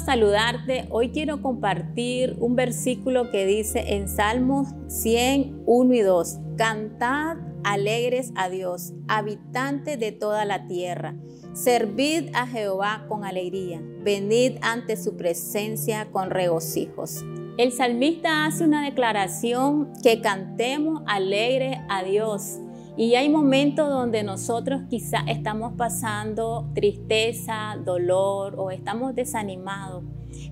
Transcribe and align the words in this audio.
saludarte. 0.00 0.86
Hoy 0.90 1.10
quiero 1.10 1.42
compartir 1.42 2.36
un 2.40 2.56
versículo 2.56 3.30
que 3.30 3.44
dice 3.44 3.94
en 3.94 4.08
Salmos 4.08 4.68
100, 4.88 5.64
1 5.66 5.94
y 5.94 6.00
2. 6.00 6.38
Cantad 6.56 7.36
alegres 7.62 8.32
a 8.36 8.48
Dios, 8.48 8.94
habitantes 9.06 10.00
de 10.00 10.12
toda 10.12 10.44
la 10.46 10.66
tierra. 10.66 11.14
Servid 11.52 12.30
a 12.34 12.46
Jehová 12.46 13.04
con 13.08 13.24
alegría. 13.24 13.82
Venid 14.02 14.56
ante 14.62 14.96
su 14.96 15.16
presencia 15.16 16.10
con 16.10 16.30
regocijos. 16.30 17.22
El 17.58 17.72
salmista 17.72 18.46
hace 18.46 18.64
una 18.64 18.84
declaración 18.84 19.92
que 20.02 20.22
cantemos 20.22 21.02
alegres 21.06 21.76
a 21.90 22.02
Dios. 22.02 22.58
Y 22.96 23.14
hay 23.14 23.28
momentos 23.28 23.88
donde 23.88 24.22
nosotros 24.22 24.82
quizá 24.90 25.20
estamos 25.26 25.72
pasando 25.76 26.68
tristeza, 26.74 27.76
dolor 27.84 28.56
o 28.58 28.70
estamos 28.70 29.14
desanimados. 29.14 30.04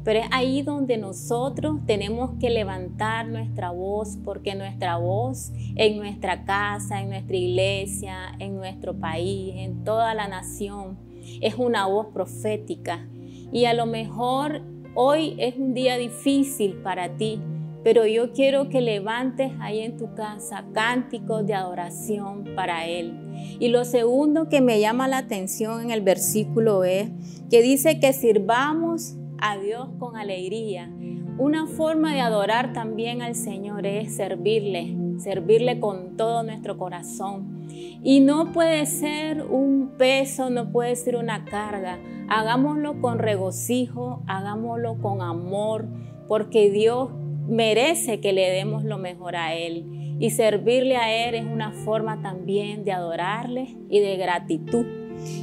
Pero 0.04 0.20
es 0.20 0.26
ahí 0.30 0.62
donde 0.62 0.96
nosotros 0.96 1.80
tenemos 1.86 2.32
que 2.40 2.50
levantar 2.50 3.28
nuestra 3.28 3.70
voz, 3.70 4.18
porque 4.24 4.54
nuestra 4.54 4.96
voz 4.96 5.52
en 5.76 5.98
nuestra 5.98 6.44
casa, 6.44 7.00
en 7.00 7.10
nuestra 7.10 7.36
iglesia, 7.36 8.34
en 8.38 8.56
nuestro 8.56 8.98
país, 8.98 9.54
en 9.56 9.84
toda 9.84 10.14
la 10.14 10.28
nación, 10.28 10.98
es 11.40 11.54
una 11.56 11.86
voz 11.86 12.06
profética. 12.12 13.06
Y 13.52 13.64
a 13.64 13.74
lo 13.74 13.86
mejor 13.86 14.62
hoy 14.94 15.34
es 15.38 15.56
un 15.56 15.74
día 15.74 15.96
difícil 15.96 16.74
para 16.82 17.16
ti, 17.16 17.40
pero 17.88 18.04
yo 18.04 18.32
quiero 18.32 18.68
que 18.68 18.82
levantes 18.82 19.50
ahí 19.60 19.80
en 19.80 19.96
tu 19.96 20.12
casa 20.12 20.66
cánticos 20.74 21.46
de 21.46 21.54
adoración 21.54 22.44
para 22.54 22.86
Él. 22.86 23.14
Y 23.58 23.68
lo 23.68 23.86
segundo 23.86 24.50
que 24.50 24.60
me 24.60 24.78
llama 24.78 25.08
la 25.08 25.16
atención 25.16 25.80
en 25.80 25.90
el 25.90 26.02
versículo 26.02 26.84
es 26.84 27.08
que 27.50 27.62
dice 27.62 27.98
que 27.98 28.12
sirvamos 28.12 29.16
a 29.40 29.56
Dios 29.56 29.88
con 29.98 30.18
alegría. 30.18 30.92
Una 31.38 31.66
forma 31.66 32.12
de 32.12 32.20
adorar 32.20 32.74
también 32.74 33.22
al 33.22 33.34
Señor 33.34 33.86
es 33.86 34.16
servirle, 34.16 34.94
servirle 35.18 35.80
con 35.80 36.18
todo 36.18 36.42
nuestro 36.42 36.76
corazón. 36.76 37.70
Y 38.02 38.20
no 38.20 38.52
puede 38.52 38.84
ser 38.84 39.46
un 39.46 39.92
peso, 39.96 40.50
no 40.50 40.72
puede 40.72 40.94
ser 40.94 41.16
una 41.16 41.46
carga. 41.46 41.98
Hagámoslo 42.28 43.00
con 43.00 43.18
regocijo, 43.18 44.22
hagámoslo 44.26 45.00
con 45.00 45.22
amor, 45.22 45.86
porque 46.28 46.68
Dios 46.68 47.08
merece 47.48 48.20
que 48.20 48.32
le 48.32 48.50
demos 48.50 48.84
lo 48.84 48.98
mejor 48.98 49.36
a 49.36 49.54
Él. 49.54 50.16
Y 50.20 50.30
servirle 50.30 50.96
a 50.96 51.28
Él 51.28 51.34
es 51.34 51.44
una 51.44 51.72
forma 51.72 52.20
también 52.22 52.84
de 52.84 52.92
adorarle 52.92 53.76
y 53.88 54.00
de 54.00 54.16
gratitud. 54.16 54.86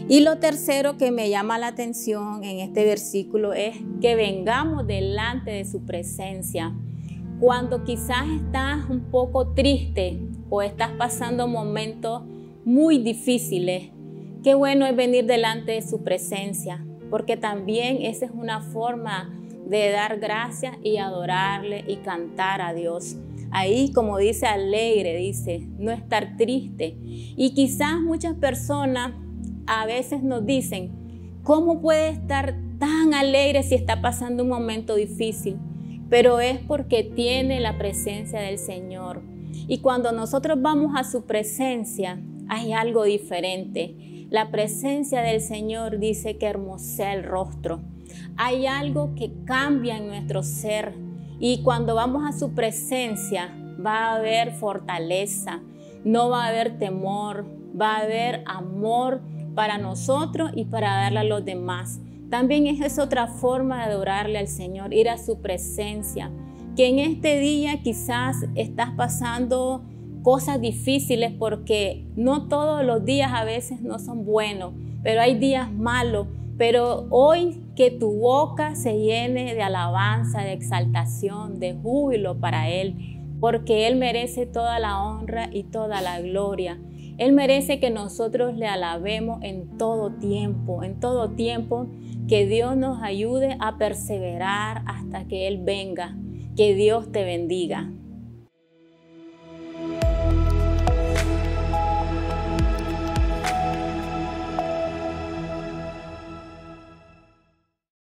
Y 0.07 0.21
lo 0.21 0.37
tercero 0.37 0.97
que 0.97 1.11
me 1.11 1.29
llama 1.29 1.57
la 1.57 1.67
atención 1.67 2.43
en 2.43 2.59
este 2.59 2.85
versículo 2.85 3.53
es 3.53 3.75
que 4.01 4.15
vengamos 4.15 4.87
delante 4.87 5.51
de 5.51 5.65
su 5.65 5.85
presencia. 5.85 6.73
Cuando 7.39 7.83
quizás 7.83 8.27
estás 8.29 8.89
un 8.89 9.11
poco 9.11 9.53
triste 9.53 10.19
o 10.49 10.61
estás 10.61 10.91
pasando 10.91 11.47
momentos 11.47 12.23
muy 12.63 12.99
difíciles, 12.99 13.89
qué 14.43 14.53
bueno 14.53 14.85
es 14.85 14.95
venir 14.95 15.25
delante 15.25 15.73
de 15.73 15.81
su 15.81 16.03
presencia, 16.03 16.85
porque 17.09 17.35
también 17.35 18.01
esa 18.01 18.25
es 18.25 18.31
una 18.31 18.61
forma 18.61 19.33
de 19.67 19.91
dar 19.91 20.19
gracias 20.19 20.77
y 20.83 20.97
adorarle 20.97 21.83
y 21.87 21.97
cantar 21.97 22.61
a 22.61 22.73
Dios. 22.73 23.17
Ahí, 23.51 23.91
como 23.93 24.17
dice 24.17 24.45
alegre, 24.47 25.15
dice, 25.17 25.67
no 25.77 25.91
estar 25.91 26.35
triste. 26.37 26.97
Y 27.01 27.53
quizás 27.53 27.99
muchas 28.01 28.35
personas 28.35 29.13
a 29.67 29.85
veces 29.85 30.23
nos 30.23 30.45
dicen, 30.45 30.91
¿cómo 31.43 31.81
puede 31.81 32.09
estar 32.09 32.55
tan 32.79 33.13
alegre 33.13 33.63
si 33.63 33.75
está 33.75 34.01
pasando 34.01 34.43
un 34.43 34.49
momento 34.49 34.95
difícil? 34.95 35.57
Pero 36.09 36.39
es 36.39 36.59
porque 36.59 37.03
tiene 37.03 37.59
la 37.59 37.77
presencia 37.77 38.41
del 38.41 38.57
Señor. 38.57 39.21
Y 39.67 39.79
cuando 39.79 40.11
nosotros 40.11 40.61
vamos 40.61 40.93
a 40.95 41.03
su 41.03 41.25
presencia, 41.25 42.21
hay 42.47 42.73
algo 42.73 43.03
diferente. 43.03 43.95
La 44.29 44.51
presencia 44.51 45.21
del 45.21 45.41
Señor 45.41 45.99
dice 45.99 46.37
que 46.37 46.47
hermosea 46.47 47.13
el 47.13 47.23
rostro 47.23 47.81
hay 48.37 48.67
algo 48.67 49.15
que 49.15 49.31
cambia 49.45 49.97
en 49.97 50.07
nuestro 50.07 50.43
ser 50.43 50.93
y 51.39 51.61
cuando 51.63 51.95
vamos 51.95 52.23
a 52.27 52.37
su 52.37 52.53
presencia 52.53 53.53
va 53.85 54.05
a 54.05 54.15
haber 54.15 54.51
fortaleza, 54.51 55.61
no 56.03 56.29
va 56.29 56.45
a 56.45 56.49
haber 56.49 56.77
temor, 56.77 57.45
va 57.79 57.97
a 57.97 58.01
haber 58.01 58.43
amor 58.45 59.21
para 59.53 59.77
nosotros 59.77 60.51
y 60.55 60.65
para 60.65 60.95
darle 60.95 61.19
a 61.19 61.23
los 61.23 61.43
demás. 61.45 61.99
También 62.29 62.67
es 62.67 62.99
otra 62.99 63.27
forma 63.27 63.77
de 63.77 63.93
adorarle 63.93 64.37
al 64.37 64.47
Señor, 64.47 64.93
ir 64.93 65.09
a 65.09 65.17
su 65.17 65.41
presencia. 65.41 66.31
Que 66.75 66.87
en 66.89 66.99
este 66.99 67.39
día 67.39 67.81
quizás 67.81 68.45
estás 68.55 68.91
pasando 68.97 69.83
cosas 70.25 70.59
difíciles 70.59 71.31
porque 71.39 72.03
no 72.17 72.49
todos 72.49 72.83
los 72.83 73.05
días 73.05 73.31
a 73.33 73.45
veces 73.45 73.79
no 73.79 73.97
son 73.99 74.25
buenos, 74.25 74.73
pero 75.01 75.21
hay 75.21 75.37
días 75.39 75.71
malos 75.71 76.27
pero 76.57 77.07
hoy 77.09 77.61
que 77.75 77.91
tu 77.91 78.11
boca 78.11 78.75
se 78.75 78.97
llene 78.97 79.55
de 79.55 79.61
alabanza, 79.61 80.41
de 80.41 80.53
exaltación, 80.53 81.59
de 81.59 81.73
júbilo 81.73 82.39
para 82.39 82.69
Él, 82.69 82.95
porque 83.41 83.87
Él 83.87 83.97
merece 83.97 84.45
toda 84.45 84.79
la 84.79 85.03
honra 85.03 85.49
y 85.51 85.63
toda 85.63 86.01
la 86.01 86.21
gloria. 86.21 86.79
Él 87.17 87.33
merece 87.33 87.79
que 87.79 87.89
nosotros 87.89 88.55
le 88.55 88.67
alabemos 88.67 89.39
en 89.43 89.77
todo 89.77 90.11
tiempo, 90.11 90.83
en 90.83 90.99
todo 90.99 91.31
tiempo, 91.31 91.87
que 92.27 92.45
Dios 92.45 92.77
nos 92.77 93.03
ayude 93.03 93.57
a 93.59 93.77
perseverar 93.77 94.83
hasta 94.85 95.25
que 95.25 95.47
Él 95.47 95.59
venga. 95.61 96.15
Que 96.55 96.73
Dios 96.73 97.11
te 97.11 97.25
bendiga. 97.25 97.91